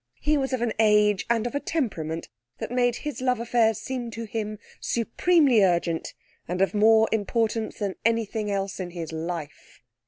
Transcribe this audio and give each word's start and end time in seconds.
He 0.19 0.35
was 0.35 0.51
of 0.51 0.63
an 0.63 0.73
age 0.79 1.27
and 1.29 1.45
of 1.45 1.53
a 1.53 1.59
temperament 1.59 2.27
that 2.57 2.71
made 2.71 2.95
his 3.05 3.21
love 3.21 3.39
affairs 3.39 3.77
seem 3.77 4.09
to 4.09 4.23
him 4.23 4.57
supremely 4.79 5.63
urgent 5.63 6.15
and 6.47 6.59
of 6.59 6.73
more 6.73 7.07
importance 7.11 7.77
than 7.77 7.93
anything 8.03 8.49
else 8.49 8.79
in 8.79 8.89
his 8.89 9.11
life. 9.11 9.83